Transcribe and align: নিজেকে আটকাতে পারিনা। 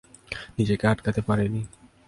নিজেকে 0.57 0.85
আটকাতে 0.87 1.21
পারিনা। 1.21 1.61